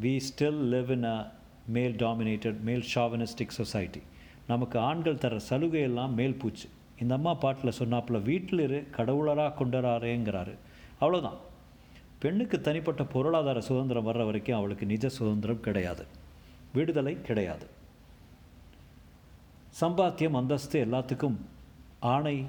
We 0.00 0.20
still 0.28 0.60
live 0.72 0.90
in 0.90 1.04
a 1.04 1.32
male 1.66 1.96
dominated 1.96 2.60
male 2.60 2.84
chauvinistic 2.94 3.56
society 3.58 4.02
நமக்கு 4.46 4.78
ஆண்கள் 4.78 5.18
தர 5.18 5.36
சலுகையெல்லாம் 5.48 6.14
மேல் 6.14 6.34
பூச்சு. 6.34 6.68
இந்த 7.00 7.14
அம்மா 7.14 7.34
பாட்டில் 7.34 7.78
சொன்னாப்புல 7.78 8.22
வீட்டில் 8.22 8.60
இரு 8.60 8.86
கடவுளராக 8.96 9.64
கொண்டராரேங்கிறாரு 9.64 10.54
அவ்வளோதான் 11.00 11.38
பெண்ணுக்கு 12.18 12.60
தனிப்பட்ட 12.60 13.04
பொருளாதார 13.04 13.60
சுதந்திரம் 13.60 14.06
வர்ற 14.06 14.24
வரைக்கும் 14.24 14.56
அவளுக்கு 14.56 14.86
நிஜ 14.86 15.08
சுதந்திரம் 15.08 15.60
கிடையாது. 15.60 16.06
விடுதலை 16.74 17.22
கிடையாது. 17.22 17.66
சம்பாத்தியம் 19.80 20.38
அந்தஸ்து 20.40 20.84
எல்லாத்துக்கும் 20.84 21.36
ஆணை 22.00 22.46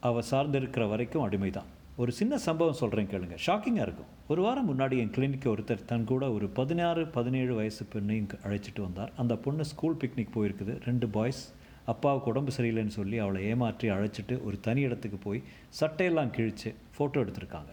அவ 0.00 0.22
சார்ந்திருக்கிற 0.30 0.88
வரைக்கும் 0.88 1.30
அடிமைதான். 1.30 1.70
ஒரு 1.96 2.12
சின்ன 2.12 2.38
சம்பவம் 2.38 2.74
சொல்கிறேன் 2.74 3.06
கேளுங்க. 3.06 3.36
ஷாக்கிங்காக 3.46 3.84
இருக்கும். 3.86 4.12
ஒரு 4.28 4.42
வாரம் 4.42 4.68
முன்னாடி 4.70 4.98
என் 4.98 5.10
கிளினிக்கு 5.10 5.44
ஒருத்தர் 5.44 5.84
தன் 5.84 6.04
கூட 6.04 6.32
ஒரு 6.32 6.46
பதினாறு 6.48 7.06
பதினேழு 7.06 7.54
வயசு 7.54 7.86
பெண்ணையும் 7.92 8.30
அழைச்சிட்டு 8.44 8.80
வந்தார். 8.80 9.12
அந்த 9.16 9.36
பொண்ணு 9.36 9.64
ஸ்கூல் 9.64 9.96
பிக்னிக் 9.96 10.34
போயிருக்குது. 10.34 10.84
ரெண்டு 10.84 11.08
பாய்ஸ் 11.08 11.54
அப்பாவுக்கு 11.84 12.30
உடம்பு 12.30 12.52
சரியில்லைன்னு 12.56 12.96
சொல்லி 12.98 13.18
அவளை 13.18 13.44
ஏமாற்றி 13.44 13.90
அழைச்சிட்டு 13.90 14.44
ஒரு 14.44 14.60
தனி 14.60 14.80
இடத்துக்கு 14.80 15.16
போய் 15.16 15.42
சட்டையெல்லாம் 15.80 16.30
கிழித்து 16.30 16.74
ஃபோட்டோ 16.98 17.24
எடுத்திருக்காங்க. 17.24 17.72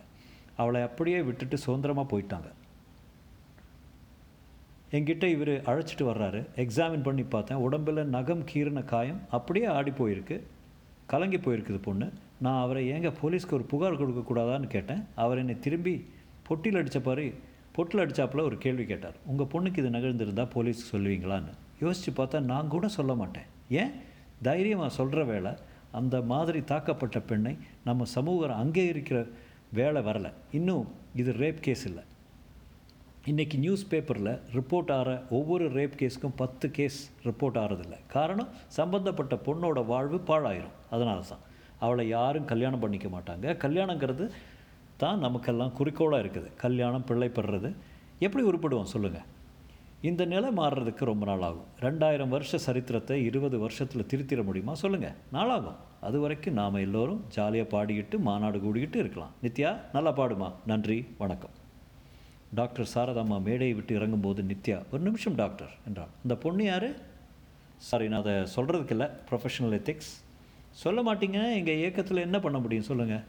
அவளை 0.56 0.82
அப்படியே 0.82 1.22
விட்டுட்டு 1.22 1.58
சுதந்திரமாக 1.58 2.18
போயிட்டாங்க. 2.18 2.50
என்கிட்ட 4.92 5.24
இவர் 5.24 5.54
அழைச்சிட்டு 5.62 6.06
வர்றாரு. 6.12 6.48
எக்ஸாமின் 6.56 7.04
பண்ணி 7.04 7.24
பார்த்தேன். 7.24 7.58
உடம்பில் 7.58 8.10
நகம் 8.18 8.46
கீறின 8.54 8.86
காயம் 8.86 9.22
அப்படியே 9.32 9.66
ஆடி 9.66 9.92
போயிருக்கு. 9.92 10.42
கலங்கி 11.08 11.38
போயிருக்குது 11.38 11.82
பொண்ணு. 11.82 12.12
நான் 12.42 12.62
அவரை 12.62 12.92
ஏங்க 12.92 13.14
போலீஸ்க்கு 13.22 13.52
ஒரு 13.52 13.64
புகார் 13.64 14.00
கொடுக்கக்கூடாதான்னு 14.02 14.68
கேட்டேன். 14.68 15.06
அவர் 15.16 15.38
என்னை 15.38 15.60
திரும்பி 15.60 15.94
பொட்டியில் 16.50 16.78
அடித்த 16.78 17.00
பாரு 17.00 17.34
பொட்டில் 17.78 18.02
அடித்தாப்புல 18.04 18.42
ஒரு 18.42 18.58
கேள்வி 18.58 18.86
கேட்டார். 18.86 19.16
உங்கள் 19.26 19.52
பொண்ணுக்கு 19.54 19.78
இது 19.78 19.90
நிகழ்ந்திருந்தால் 19.90 20.50
போலீஸ்க்கு 20.56 20.88
சொல்லுவீங்களான்னு? 20.92 21.52
யோசித்து 21.82 22.24
பார்த்தா 22.24 22.40
நான் 22.42 22.68
கூட 22.68 22.88
சொல்ல 22.88 23.14
மாட்டேன். 23.16 23.44
ஏன்? 23.70 23.92
தைரியமாக 24.42 24.90
சொல்கிற 24.90 25.24
வேலை 25.24 25.52
அந்த 25.92 26.22
மாதிரி 26.22 26.60
தாக்கப்பட்ட 26.60 27.20
பெண்ணை 27.26 27.58
நம்ம 27.86 28.04
சமூகம் 28.04 28.60
அங்கீகரிக்கிற 28.62 29.30
வேலை 29.74 30.02
வரலை. 30.02 30.32
இன்னும் 30.52 30.88
இது 31.16 31.34
ரேப் 31.34 31.62
கேஸ் 31.62 31.86
இல்லை. 31.86 32.04
இன்றைக்கி 33.26 33.58
நியூஸ் 33.58 33.88
பேப்பரில் 33.88 34.40
ரிப்போர்ட் 34.54 34.92
ஆகிற 34.92 35.24
ஒவ்வொரு 35.30 35.72
ரேப் 35.72 35.96
கேஸுக்கும் 35.98 36.36
பத்து 36.36 36.72
கேஸ் 36.72 37.12
ரிப்போர்ட் 37.24 37.60
ஆகிறதில்ல 37.64 37.98
காரணம் 38.08 38.48
சம்பந்தப்பட்ட 38.68 39.36
பொண்ணோட 39.46 39.86
வாழ்வு 39.86 40.22
பாழாயிரும். 40.28 40.76
அதனால 40.90 41.20
தான் 41.30 41.50
அவளை 41.86 42.06
யாரும் 42.16 42.50
கல்யாணம் 42.52 42.84
பண்ணிக்க 42.84 43.08
மாட்டாங்க. 43.16 43.46
கல்யாணங்கிறது 43.66 44.26
தான் 45.04 45.22
நமக்கெல்லாம் 45.26 45.76
குறிக்கோளாக 45.78 46.24
இருக்குது. 46.24 46.50
கல்யாணம் 46.64 47.06
பிள்ளை 47.10 47.30
பெறுறது. 47.38 47.70
எப்படி 48.26 48.44
உருப்படுவோம்? 48.50 48.92
சொல்லுங்கள் 48.96 49.28
இந்த 50.10 50.24
நிலை 50.34 50.50
மாறுறதுக்கு 50.60 51.04
ரொம்ப 51.10 51.24
நாள் 51.30 51.44
ஆகும். 51.48 51.68
ரெண்டாயிரம் 51.86 52.32
வருஷ 52.36 52.60
சரித்திரத்தை 52.66 53.16
இருபது 53.30 53.58
வருஷத்தில் 53.64 54.08
திருத்திட 54.12 54.42
முடியுமா? 54.48 54.74
சொல்லுங்கள் 54.84 55.18
நாளாகும். 55.36 55.80
அது 56.08 56.20
வரைக்கும் 56.24 56.58
நாம் 56.60 56.84
எல்லோரும் 56.86 57.20
ஜாலியாக 57.36 57.72
பாடிக்கிட்டு 57.74 58.18
மாநாடு 58.28 58.60
கூடிக்கிட்டு 58.66 59.00
இருக்கலாம். 59.04 59.34
நித்யா 59.46 59.72
நல்லா 59.96 60.14
பாடுமா? 60.20 60.50
நன்றி 60.72 60.98
வணக்கம். 61.22 61.56
டாக்டர் 62.60 62.90
சாரதாம்மா 62.94 63.38
மேடையை 63.48 63.74
விட்டு 63.78 63.94
இறங்கும்போது 64.00 64.44
நித்யா 64.52 64.78
ஒரு 64.94 65.04
நிமிஷம் 65.08 65.38
டாக்டர் 65.42 65.74
என்றான் 65.88 66.12
அந்த 66.24 66.36
பொண்ணு 66.46 66.66
யார்? 66.72 66.90
சாரி 67.90 68.08
நான் 68.14 68.24
அதை 68.24 68.34
சொல்கிறதுக்கு 68.56 68.96
இல்லை. 68.96 69.08
ப்ரொஃபஷனல் 69.30 69.78
எத்திக்ஸ் 69.80 70.12
சொல்ல 70.72 71.14
மாட்டீங்க 71.14 71.54
எங்கள் 71.54 71.78
இயக்கத்தில் 71.78 72.18
என்ன 72.18 72.40
பண்ண 72.40 72.60
முடியும் 72.60 72.84
சொல்லுங்கள் 72.84 73.24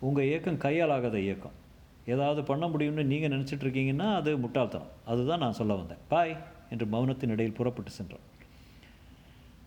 உங்கள் 0.00 0.24
இயக்கம் 0.24 0.56
கையால் 0.56 0.90
ஆகாத 0.90 1.20
இயக்கம். 1.20 1.52
ஏதாவது 2.06 2.42
பண்ண 2.42 2.66
முடியும்னு 2.66 3.02
நீங்கள் 3.02 3.30
நினச்சிட்டு 3.30 3.64
இருக்கீங்கன்னா 3.64 4.14
அது 4.14 4.36
முட்டாள்தனம். 4.36 4.88
அதுதான் 5.04 5.38
நான் 5.38 5.52
சொல்ல 5.52 5.74
வந்தேன். 5.74 5.96
பாய் 6.08 6.36
என்று 6.70 6.86
மௌனத்தின் 6.86 7.28
இடையில் 7.28 7.54
புறப்பட்டு 7.54 7.90
சென்றான். 7.90 8.26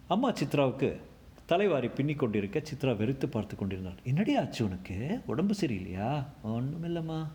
அம்மா 0.07 0.31
சித்ராவுக்கு 0.31 0.99
தலைவாரி 1.45 1.87
பின்னி 1.87 2.13
கொண்டிருக்க 2.13 2.61
சித்ரா 2.71 2.97
வெறுத்து 2.97 3.29
பார்த்து 3.29 3.55
கொண்டிருந்தாள். 3.55 3.99
என்னடி 4.03 4.35
ஆச்சு 4.35 4.65
உனக்கு? 4.65 5.19
உடம்பு 5.25 5.55
சரியில்லையா? 5.61 6.25
ஒன்றும் 6.43 6.83
இல்லைம்மா 6.83 7.27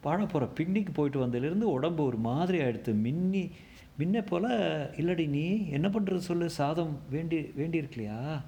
பாட 0.00 0.26
போகிற 0.26 0.50
பிக்னிக் 0.58 0.94
போயிட்டு 0.94 1.26
வந்ததுலேருந்து 1.26 1.62
உடம்பு 1.62 2.04
ஒரு 2.04 2.16
மாதிரி 2.16 2.58
ஆகிடுத்து 2.58 2.94
மின்னி 2.94 3.50
முன்ன 3.98 4.20
போல் 4.26 4.48
இல்லடி 4.96 5.28
நீ 5.28 5.68
என்ன 5.68 5.88
பண்ணுறது 5.88 6.16
சொல்லு? 6.16 6.50
சாதம் 6.50 7.00
வேண்டி 7.10 7.36
வேண்டியிருக்கலையா? 7.36 8.40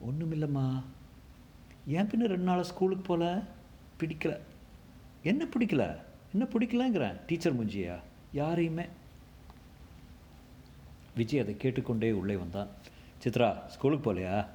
ஒன்றும் 0.00 0.32
இல்லைம்மா 0.32 0.82
ஏன் 1.86 2.06
பின்ன 2.06 2.26
ரெண்டு 2.26 2.48
நாள் 2.48 2.62
ஸ்கூலுக்கு 2.62 3.02
போகல 3.02 3.42
பிடிக்கல. 4.00 4.38
என்ன 5.22 5.44
பிடிக்கல? 5.44 5.84
என்ன 6.32 6.46
பிடிக்கலங்கிறேன் 6.52 7.20
டீச்சர் 7.26 7.64
முஞ்சியா? 7.64 7.96
யாரையுமே. 8.32 8.84
விஜய் 11.16 11.40
அதை 11.40 11.56
கேட்டுக்கொண்டே 11.56 12.12
உள்ளே 12.12 12.36
வந்தான். 12.36 12.68
சித்ரா 13.24 13.66
ஸ்கூலுக்கு 13.66 14.14
போகலையா 14.14 14.46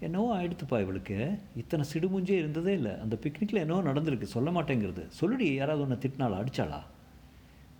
என்னவோ 0.00 0.42
ஆயிடுத்துப்பா 0.42 0.80
இவளுக்கு. 0.80 1.38
இத்தனை 1.56 1.86
சிடுமுஞ்சே 1.92 2.30
இருந்ததே 2.30 2.72
இல்லை. 2.72 2.92
அந்த 3.00 3.18
பிக்னிக்கில் 3.22 3.64
என்னவோ 3.64 3.82
நடந்திருக்கு. 3.82 4.22
சொல்ல 4.22 4.50
மாட்டேங்கிறது. 4.50 5.10
சொல்லுடி 5.20 5.54
யாராவது 5.54 5.84
ஒன்று 5.84 6.08
திட்டினாளா 6.08 6.36
அடித்தாளா 6.36 6.80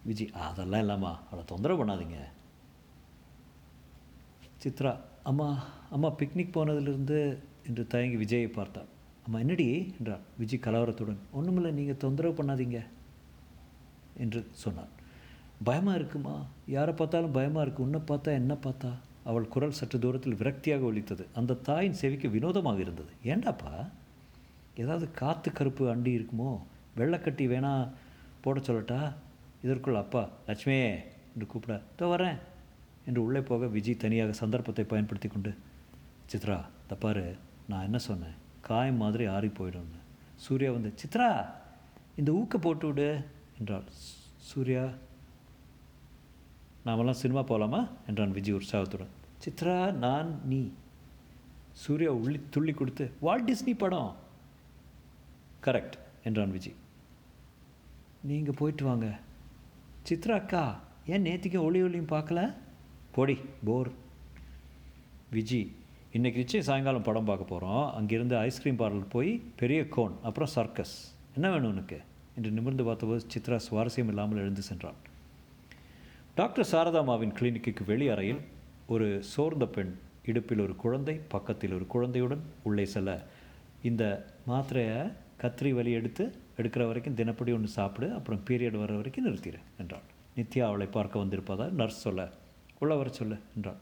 விஜய் 0.09 0.35
அதெல்லாம் 0.49 0.85
இல்லாமா 0.85 1.13
அவளை 1.29 1.43
தொந்தரவு 1.53 1.81
பண்ணாதீங்க. 1.81 2.19
சித்ரா 4.63 4.93
அம்மா 5.31 5.49
அம்மா 5.95 6.09
பிக்னிக் 6.21 6.55
போனதிலிருந்து 6.57 7.19
என்று 7.67 7.83
தயங்கி 7.95 8.17
விஜயை 8.25 8.49
பார்த்தாள். 8.53 8.89
அம்மா 9.27 9.39
என்னடி? 9.45 9.67
என்றாள். 9.99 10.23
விஜய் 10.39 10.65
கலவரத்துடன் 10.67 11.21
ஒன்றுமில்லை 11.39 11.71
நீங்கள் 11.79 12.01
தொந்தரவு 12.05 12.35
பண்ணாதீங்க 12.39 12.79
என்று 14.25 14.41
சொன்னான் 14.63 14.93
பயமாக 15.67 15.99
இருக்குமா? 15.99 16.35
யாரை 16.77 16.93
பார்த்தாலும் 16.95 17.37
பயமாக 17.37 17.65
இருக்குது 17.65 17.87
உன்னை 17.87 18.01
பார்த்தா 18.11 18.31
என்ன 18.41 18.55
பார்த்தா? 18.67 18.91
அவள் 19.31 19.53
குரல் 19.55 19.79
சற்று 19.79 19.97
தூரத்தில் 20.05 20.41
விரக்தியாக 20.41 20.85
ஒழித்தது 20.91 21.25
அந்த 21.39 21.59
தாயின் 21.69 21.99
செவிக்கு 22.01 22.29
வினோதமாக 22.31 22.79
இருந்தது. 22.85 23.13
ஏண்டாப்பா? 23.33 23.73
ஏதாவது 24.83 25.07
காற்று 25.21 25.51
கருப்பு 25.53 25.85
அண்டி 25.95 26.13
இருக்குமோ? 26.19 26.51
வெள்ளைக்கட்டி 26.99 27.47
வேணா 27.55 27.73
போட 28.45 28.59
சொல்லட்டா? 28.61 29.01
இதற்குள் 29.65 30.01
அப்பா 30.03 30.23
லட்சுமியே 30.49 30.91
என்று 31.33 31.47
கூப்பிட 31.53 31.75
தோ 31.99 32.07
வரேன் 32.13 32.39
என்று 33.07 33.21
உள்ளே 33.27 33.41
போக 33.51 33.67
விஜய் 33.77 34.03
தனியாக 34.05 34.33
சந்தர்ப்பத்தை 34.43 34.85
பயன்படுத்தி 34.93 35.29
கொண்டு 35.29 35.53
சித்ரா 36.33 36.59
தப்பாரு 36.91 37.25
நான் 37.71 37.87
என்ன 37.89 37.99
சொன்னேன்? 38.09 38.37
காயம் 38.69 39.01
மாதிரி 39.03 39.25
ஆறி 39.35 39.49
போயிடும்னு. 39.59 40.01
சூர்யா 40.45 40.71
வந்து 40.77 40.91
சித்ரா 41.03 41.29
இந்த 42.21 42.31
ஊக்க 42.41 42.59
போட்டு 42.59 42.87
விடு 42.89 43.09
என்றாள். 43.59 43.87
சூர்யா 44.49 44.83
நாமெல்லாம் 46.87 47.21
சினிமா 47.23 47.43
போகலாமா 47.43 47.81
என்றான் 48.09 48.37
விஜய் 48.37 48.59
உற்சாகத்துடன். 48.59 49.15
சித்ரா 49.45 49.77
நான் 50.05 50.31
நீ. 50.53 50.61
சூர்யா 51.83 52.11
உள்ளி 52.21 52.39
துள்ளி 52.55 52.73
கொடுத்து 52.75 53.05
வால்ட் 53.27 53.49
டிஸ்னி 53.51 53.75
படம். 53.83 54.13
கரெக்ட் 55.67 55.97
என்றான் 56.29 56.55
விஜய் 56.57 56.79
நீங்கள் 58.31 58.59
போயிட்டு 58.61 58.85
வாங்க. 58.85 59.09
சித்ரா 60.11 60.31
அக்கா 60.31 60.81
ஏன் 61.07 61.23
நேத்திக்கும் 61.23 61.63
ஒளி 61.63 61.83
ஒளியும் 61.83 62.07
பார்க்கல? 62.07 62.55
போடி 63.13 63.39
போர். 63.65 63.89
விஜி 65.33 65.69
இன்றைக்கி 66.13 66.35
நிச்சயம் 66.35 66.67
சாயங்காலம் 66.67 67.03
படம் 67.03 67.25
பார்க்க 67.25 67.45
போகிறோம் 67.45 67.93
அங்கேருந்து 67.99 68.37
ஐஸ்கிரீம் 68.37 68.79
பார்லர் 68.79 69.11
போய் 69.11 69.43
பெரிய 69.57 69.89
கோன் 69.89 70.13
அப்புறம் 70.23 70.49
சர்க்கஸ் 70.55 71.15
என்ன 71.35 71.51
வேணும் 71.51 71.71
உனக்கு? 71.71 72.01
என்று 72.37 72.51
நிமிர்ந்து 72.51 72.85
பார்த்தபோது 72.85 73.27
சித்ரா 73.35 73.61
சுவாரஸ்யம் 73.71 74.09
இல்லாமல் 74.09 74.39
எழுந்து 74.39 74.63
சென்றான் 74.63 74.95
டாக்டர் 76.35 76.69
சாரதாமாவின் 76.73 77.35
கிளினிக்கு 77.41 77.85
வெளி 77.87 78.09
அறையில் 78.09 78.41
ஒரு 78.87 79.23
சோர்ந்த 79.23 79.67
பெண் 79.67 79.99
இடுப்பில் 80.27 80.61
ஒரு 80.61 80.77
குழந்தை 80.77 81.21
பக்கத்தில் 81.29 81.73
ஒரு 81.73 81.87
குழந்தையுடன் 81.87 82.43
உள்ளே 82.63 82.85
செல்ல 82.85 83.25
இந்த 83.83 84.27
மாத்திரையை 84.47 85.13
கத்திரி 85.43 85.71
வலி 85.73 85.93
எடுத்து 85.93 86.25
எடுக்கிற 86.59 86.87
வரைக்கும் 86.87 87.15
தினப்படி 87.15 87.53
ஒன்று 87.53 87.69
சாப்பிடு 87.69 88.13
அப்புறம் 88.13 88.41
பீரியட் 88.51 88.79
வர 88.79 88.95
வரைக்கும் 88.95 89.27
நிறுத்திடு 89.27 89.59
என்றாள். 89.79 90.07
நித்யா 90.37 90.63
அவளை 90.63 90.87
பார்க்க 90.87 91.19
வந்திருப்பதா 91.19 91.71
நர்ஸ் 91.71 92.05
சொல்ல 92.07 92.29
உள்ள 92.79 92.95
வர 92.95 93.09
சொல்லு 93.09 93.37
என்றாள். 93.57 93.81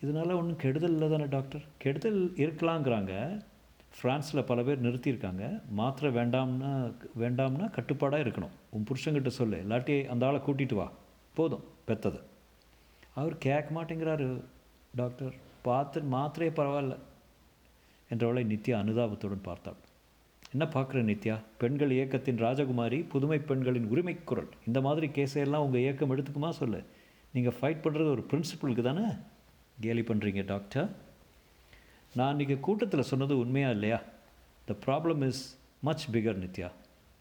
இதனால் 0.00 0.30
ஒன்றும் 0.30 0.56
கெடுதல் 0.56 0.90
இல்லை 0.90 1.10
தானே 1.10 1.24
டாக்டர் 1.24 1.62
கெடுதல் 1.78 2.32
இருக்கலாங்கிறாங்க. 2.36 3.42
ஃப்ரான்ஸில் 3.96 4.46
பல 4.46 4.62
பேர் 4.62 4.82
நிறுத்தியிருக்காங்க. 4.82 5.62
மாத்திரை 5.70 6.14
வேண்டாம்னா 6.14 6.92
வேண்டாம்னா 7.18 7.70
கட்டுப்பாடாக 7.70 8.22
இருக்கணும். 8.22 8.54
உன் 8.70 8.86
புருஷங்கிட்ட 8.90 9.26
சொல்லு 9.26 9.56
இல்லாட்டி 9.56 10.06
அந்த 10.06 10.26
ஆளை 10.26 10.40
கூட்டிகிட்டு 10.40 10.74
வா. 10.74 10.92
போதும் 11.34 11.64
பெத்தது. 11.86 12.20
அவர் 13.14 13.38
கேட்க 13.38 13.82
மாட்டேங்கிறாரு 13.82 14.40
டாக்டர் 14.94 15.34
பார்த்து 15.62 16.00
மாத்திரையே 16.00 16.52
பரவாயில்ல. 16.58 16.96
என்றவளை 18.14 18.42
நித்யா 18.52 18.76
அனுதாபத்துடன் 18.82 19.42
பார்த்தாள். 19.42 19.80
என்ன 20.50 20.64
பார்க்குற 20.72 21.02
நித்யா? 21.10 21.36
பெண்கள் 21.58 21.90
இயக்கத்தின் 21.90 22.36
ராஜகுமாரி 22.36 23.08
புதுமை 23.08 23.38
பெண்களின் 23.38 23.88
உரிமை 23.88 24.24
குரல். 24.24 24.48
இந்த 24.66 24.80
மாதிரி 24.80 25.06
கேஸையெல்லாம் 25.06 25.64
உங்கள் 25.66 25.80
இயக்கம் 25.80 26.10
எடுத்துக்குமா 26.16 26.50
சொல்லு. 26.50 26.84
நீங்கள் 27.32 27.54
ஃபைட் 27.60 27.84
பண்ணுறது 27.84 28.10
ஒரு 28.10 28.26
பிரின்சிபலுக்கு 28.30 28.82
தானே? 28.82 29.06
கேலி 29.80 30.00
பண்ணுறீங்க 30.00 30.44
டாக்டர் 30.46 30.90
நான் 32.14 32.36
இன்றைக்கி 32.36 32.60
கூட்டத்தில் 32.60 33.02
சொன்னது 33.02 33.38
உண்மையாக 33.38 33.72
இல்லையா? 33.72 34.02
The 34.64 34.76
problem 34.86 35.26
is 35.26 35.58
much 35.80 36.10
bigger 36.12 36.40
Nithya. 36.44 36.70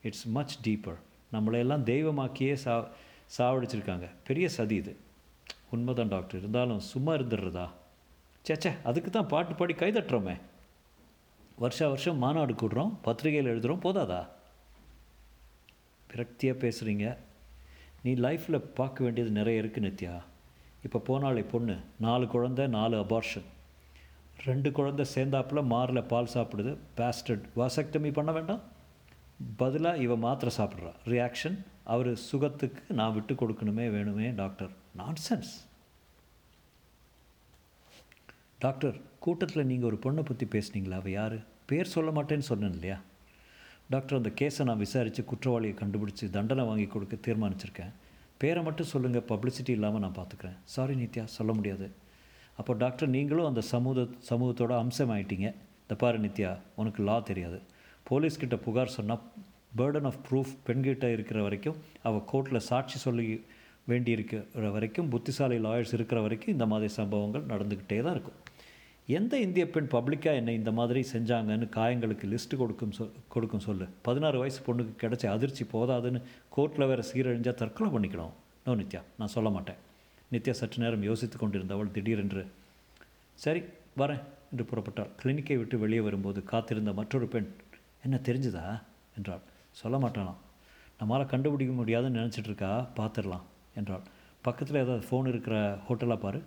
It's 0.02 0.28
much 0.28 0.68
deeper 0.68 1.00
நம்மளையெல்லாம் 1.34 1.84
தெய்வமாக்கியே 1.92 2.54
சா 2.54 2.88
சாவடிச்சிருக்காங்க. 3.38 4.10
பெரிய 4.24 4.50
சதி 4.50 4.76
இது. 4.76 4.96
உண்மைதான் 5.70 6.08
டாக்டர் 6.08 6.40
இருந்தாலும் 6.40 6.80
சும்மா 6.80 7.14
இருந்துடுறதா? 7.14 7.68
சேச்சே 8.48 8.72
அதுக்கு 8.84 9.10
தான் 9.10 9.28
பாட்டு 9.28 9.54
பாடி 9.54 9.74
கைதட்டுறோமே. 9.74 10.36
வருஷா 11.56 11.88
வருஷம் 11.88 12.18
மாநாடு 12.18 12.54
கூடுறோம் 12.54 12.94
பத்திரிகையில் 13.02 13.52
எழுதுகிறோம் 13.52 13.84
போதாதா? 13.86 14.28
விரக்தியாக 16.14 16.56
பேசுகிறீங்க 16.64 17.18
நீ 18.04 18.14
லைஃப்பில் 18.14 18.66
பார்க்க 18.74 19.04
வேண்டியது 19.04 19.32
நிறைய 19.32 19.62
இருக்குது 19.62 19.86
நித்யா. 19.88 20.14
இப்போ 20.84 21.00
போனாலே 21.08 21.44
பொண்ணு 21.52 21.76
நாலு 22.00 22.26
குழந்த 22.26 22.68
நாலு 22.68 22.96
அபார்ஷன் 23.04 23.48
ரெண்டு 24.46 24.70
குழந்த 24.70 25.06
சேர்ந்தாப்புல 25.16 25.64
மாரில் 25.74 26.08
பால் 26.08 26.34
சாப்பிடுது 26.34 26.78
பேஸ்டட் 26.98 27.46
வாசக்டமி 27.56 28.14
பண்ண 28.14 28.32
வேண்டாம். 28.32 28.62
பதிலாக 29.58 29.98
இவ 29.98 30.16
மாத்திரை 30.16 30.54
சாப்பிட்றா. 30.58 30.92
ரியாக்ஷன் 31.06 31.58
அவர் 31.84 32.12
சுகத்துக்கு 32.16 32.84
நான் 32.90 33.14
விட்டு 33.14 33.34
கொடுக்கணுமே 33.34 33.86
வேணுமே 33.96 34.36
டாக்டர் 34.36 34.70
நான்சென்ஸ் 34.98 35.54
டாக்டர் 38.64 38.98
கூட்டத்தில் 39.24 39.68
நீங்கள் 39.70 39.88
ஒரு 39.90 39.98
பொண்ணை 40.04 40.24
பற்றி 40.28 40.46
பேசுனீங்களா? 40.54 40.98
அவள் 41.02 41.14
யார்? 41.16 41.36
பேர் 41.70 41.90
சொல்ல 41.94 42.10
மாட்டேன்னு 42.18 42.46
சொன்னேன் 42.50 42.76
இல்லையா? 42.76 42.98
டாக்டர் 43.94 44.18
அந்த 44.20 44.32
கேஸை 44.40 44.64
நான் 44.70 44.82
விசாரித்து 44.84 45.22
குற்றவாளியை 45.32 45.74
கண்டுபிடிச்சி 45.80 46.26
தண்டனை 46.36 46.64
வாங்கி 46.70 46.86
கொடுக்க 46.94 47.16
தீர்மானிச்சிருக்கேன். 47.28 47.92
பேரை 48.42 48.62
மட்டும் 48.68 48.90
சொல்லுங்கள் 48.92 49.26
பப்ளிசிட்டி 49.32 49.74
இல்லாமல் 49.78 50.04
நான் 50.04 50.16
பார்த்துக்கிறேன் 50.20 50.56
சாரி 50.76 50.94
நித்யா 51.02 51.24
சொல்ல 51.38 51.54
முடியாது. 51.58 51.88
அப்போ 52.60 52.74
டாக்டர் 52.84 53.12
நீங்களும் 53.16 53.50
அந்த 53.50 53.64
சமூக 53.74 54.06
சமூகத்தோட 54.30 54.76
அம்சம் 54.84 55.12
ஆயிட்டீங்க 55.16 55.48
இந்த 55.84 55.98
பாரு 56.04 56.22
நித்யா 56.26 56.52
உனக்கு 56.84 57.02
லா 57.10 57.18
தெரியாது. 57.32 57.60
போலீஸ்கிட்ட 58.10 58.60
புகார் 58.68 58.96
சொன்னால் 58.98 59.26
பேர்டன் 59.82 60.10
ஆஃப் 60.12 60.22
ப்ரூஃப் 60.30 60.54
பெண்கிட்ட 60.70 61.12
இருக்கிற 61.18 61.42
வரைக்கும் 61.48 61.78
அவள் 62.08 62.26
கோர்ட்டில் 62.32 62.66
சாட்சி 62.70 63.00
சொல்லி 63.08 63.28
வேண்டி 63.92 64.12
இருக்கிற 64.18 64.70
வரைக்கும் 64.78 65.12
புத்திசாலி 65.14 65.60
லாயர்ஸ் 65.68 65.96
இருக்கிற 66.00 66.20
வரைக்கும் 66.28 66.56
இந்த 66.56 66.66
மாதிரி 66.74 66.92
சம்பவங்கள் 67.00 67.50
நடந்துக்கிட்டே 67.54 68.02
தான் 68.06 68.16
இருக்கும். 68.18 68.40
எந்த 69.08 69.40
இந்திய 69.40 69.70
பெண் 69.70 69.88
பப்ளிக்காக 69.92 70.36
என்னை 70.36 70.54
இந்த 70.54 70.72
மாதிரி 70.72 71.08
செஞ்சாங்கன்னு 71.14 71.66
காயங்களுக்கு 71.76 72.26
லிஸ்ட்டு 72.34 72.58
கொடுக்கும் 72.58 72.94
சொ 72.98 73.10
கொடுக்கும் 73.28 73.60
சொல்லு. 73.60 73.88
பதினாறு 74.02 74.38
வயசு 74.40 74.60
பொண்ணுக்கு 74.68 74.94
கிடைச்ச 75.02 75.26
அதிர்ச்சி 75.26 75.64
போதாதுன்னு 75.74 76.22
கோர்ட்டில் 76.58 76.88
வேறு 76.88 77.04
சீரழிஞ்சால் 77.14 77.54
தற்கொலை 77.54 77.90
பண்ணிக்கணும். 77.94 78.32
நோ 78.66 78.76
நித்யா 78.76 79.02
நான் 79.18 79.28
சொல்ல 79.28 79.50
மாட்டேன். 79.50 79.76
நித்யா 80.32 80.52
சற்று 80.52 80.84
நேரம் 80.84 81.04
யோசித்து 81.04 81.38
கொண்டிருந்தவள் 81.38 81.92
திடீரென்று 81.92 82.44
சரி 83.34 83.62
வரேன் 83.98 84.24
என்று 84.52 84.66
புறப்பட்டாள். 84.72 85.12
கிளினிக்கை 85.24 85.58
விட்டு 85.58 85.80
வெளியே 85.80 86.00
வரும்போது 86.00 86.44
காத்திருந்த 86.44 86.94
மற்றொரு 86.94 87.28
பெண் 87.28 87.50
என்ன 88.04 88.20
தெரிஞ்சுதா? 88.24 88.82
என்றாள். 89.18 89.44
சொல்ல 89.72 89.98
மாட்டானாம் 89.98 90.42
நம்மளால் 91.00 91.26
கண்டுபிடிக்க 91.26 91.74
முடியாதுன்னு 91.74 92.20
நினச்சிட்டு 92.20 92.52
இருக்கா? 92.52 92.90
பார்த்துடலாம் 92.96 93.48
என்றாள். 93.76 94.04
பக்கத்தில் 94.42 94.82
ஏதாவது 94.82 95.06
ஃபோன் 95.10 95.28
இருக்கிற 95.28 95.80
ஹோட்டலாக 95.90 96.20
பாரு. 96.20 96.42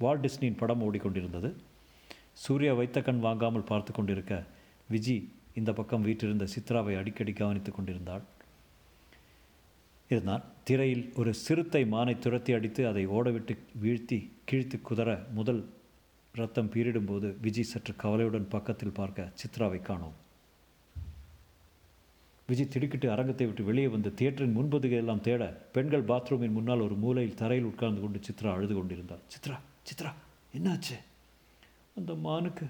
வால் 0.00 0.22
டிஸ்னியின் 0.24 0.60
படம் 0.60 0.82
ஓடிக்கொண்டிருந்தது. 0.86 1.50
சூர்யா 2.44 2.72
வைத்த 2.78 2.98
கண் 3.02 3.20
வாங்காமல் 3.26 3.68
பார்த்து 3.70 3.92
கொண்டிருக்க 3.92 4.34
விஜி 4.88 5.14
இந்த 5.60 5.70
பக்கம் 5.72 6.06
வீட்டிருந்த 6.06 6.46
சித்ராவை 6.54 6.94
அடிக்கடி 7.00 7.32
கவனித்து 7.32 7.70
கொண்டிருந்தாள். 7.72 8.24
இருந்தான் 10.10 10.44
திரையில் 10.68 11.04
ஒரு 11.20 11.30
சிறுத்தை 11.44 11.80
மானை 11.94 12.14
துரத்தி 12.24 12.52
அடித்து 12.56 12.82
அதை 12.90 13.04
ஓடவிட்டு 13.16 13.54
வீழ்த்தி 13.84 14.18
கிழித்து 14.50 14.78
குதற 14.88 15.10
முதல் 15.38 15.62
ரத்தம் 16.34 16.70
பீரிடும்போது 16.74 17.28
விஜி 17.46 17.64
சற்று 17.70 17.92
கவலையுடன் 18.02 18.48
பக்கத்தில் 18.54 18.96
பார்க்க 18.98 19.32
சித்ராவை 19.42 19.80
காணோம். 19.88 20.16
விஜி 22.48 22.64
திடுக்கிட்டு 22.74 23.08
அரங்கத்தை 23.14 23.46
விட்டு 23.46 23.62
வெளியே 23.68 23.88
வந்து 23.94 24.10
தியேட்டரின் 24.18 24.56
முன்பதுகையெல்லாம் 24.58 25.24
தேட 25.28 25.42
பெண்கள் 25.76 26.04
பாத்ரூமின் 26.10 26.56
முன்னால் 26.58 26.84
ஒரு 26.88 26.96
மூலையில் 27.04 27.40
தரையில் 27.40 27.70
உட்கார்ந்து 27.70 28.02
கொண்டு 28.04 28.20
சித்ரா 28.28 28.52
அழுது 28.56 28.74
கொண்டிருந்தாள். 28.74 29.24
சித்ரா! 29.34 29.56
சித்ரா 29.88 30.12
என்னாச்சு? 30.54 30.96
அந்த 31.96 32.14
மானுக்கு 32.14 32.66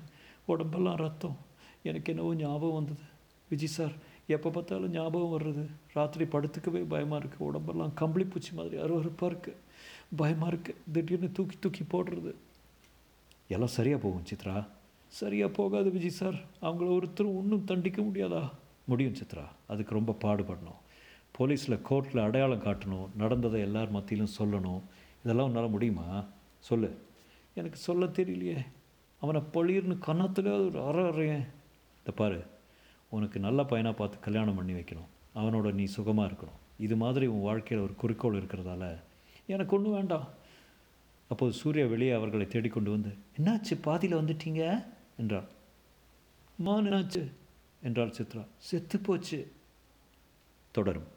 உடம்பெல்லாம் 0.46 0.96
ரத்தம். 0.96 1.36
எனக்கு 1.82 2.12
என்னவோ 2.12 2.34
ஞாபகம் 2.34 2.74
வந்தது. 2.74 3.04
விஜய் 3.50 3.68
சார் 3.68 3.94
எப்போ 4.26 4.50
பார்த்தாலும் 4.50 4.90
ஞாபகம் 4.90 5.34
வர்றது 5.34 5.66
ராத்திரி 5.92 6.24
படுத்துக்கவே 6.24 6.86
பயமாக 6.88 7.24
இருக்குது 7.24 7.38
உடம்பெல்லாம் 7.38 7.94
கம்பளி 7.94 8.24
பூச்சி 8.24 8.52
மாதிரி 8.52 8.82
அருவறுப்பாக 8.82 9.30
இருக்குது 9.32 9.62
பயமாக 10.16 10.52
இருக்குது 10.52 10.82
திடீர்னு 10.92 11.32
தூக்கி 11.32 11.56
தூக்கி 11.60 11.82
போடுறது 11.82 12.34
எல்லாம் 13.48 13.74
சரியாக 13.76 14.02
போகும் 14.02 14.26
சித்ரா? 14.30 14.66
சரியாக 15.08 15.52
போகாது 15.52 15.90
விஜய் 15.90 16.10
சார். 16.10 16.38
அவங்கள 16.62 16.88
ஒருத்தரும் 16.88 17.36
ஒன்றும் 17.36 17.64
தண்டிக்க 17.64 18.02
முடியாதா? 18.02 18.50
முடியும் 18.84 19.14
சித்ரா. 19.14 19.44
அதுக்கு 19.66 19.94
ரொம்ப 19.94 20.16
பாடுபடணும். 20.20 20.80
போலீஸில் 21.38 21.82
கோர்ட்டில் 21.90 22.24
அடையாளம் 22.24 22.62
காட்டணும். 22.62 23.08
நடந்ததை 23.16 23.60
எல்லார் 23.60 23.90
மத்தியிலும் 23.90 24.34
சொல்லணும். 24.38 24.82
இதெல்லாம் 25.24 25.46
உன்னால் 25.46 25.68
முடியுமா? 25.68 26.24
சொல்லு. 26.58 27.05
எனக்கு 27.56 27.78
சொல்ல 27.78 28.04
தெரியலையே. 28.04 28.66
அவனை 29.20 29.42
பளிர்னு 29.52 29.98
கன்னத்தில் 29.98 30.46
ஒரு 30.46 30.82
அற 30.82 31.10
அறையேன் 31.10 31.46
இந்த 31.98 32.12
பாரு 32.14 32.44
உனக்கு 33.08 33.40
நல்ல 33.40 33.64
பையனாக 33.64 33.96
பார்த்து 33.96 34.18
கல்யாணம் 34.20 34.54
பண்ணி 34.54 34.72
வைக்கணும். 34.72 35.06
அவனோட 35.34 35.72
நீ 35.72 35.84
சுகமாக 35.84 36.32
இருக்கணும். 36.32 36.58
இது 36.78 36.96
மாதிரி 36.96 37.26
உன் 37.26 37.42
வாழ்க்கையில் 37.42 37.86
ஒரு 37.86 37.94
குறிக்கோள் 37.94 38.42
இருக்கிறதால 38.42 39.00
எனக்கு 39.46 39.76
ஒன்றும் 39.76 39.92
வேண்டாம். 39.92 40.28
அப்போது 41.28 41.52
சூர்யா 41.52 41.86
வெளியே 41.86 42.10
அவர்களை 42.10 42.46
தேடிக்கொண்டு 42.46 42.90
வந்து 42.90 43.14
என்னாச்சு 43.38 43.78
பாதியில் 43.82 44.18
வந்துட்டீங்க? 44.18 44.84
என்றாள். 45.16 45.48
மான் 46.56 46.84
என்னாச்சு? 46.84 47.32
என்றாள் 47.82 48.14
சித்ரா. 48.18 48.46
செத்து 48.56 48.98
போச்சு. 48.98 49.52
தொடரும். 50.70 51.14